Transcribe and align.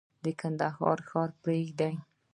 د 0.23 0.25
کندهار 0.39 0.99
ښار 1.09 1.29
پرېښود. 1.41 1.79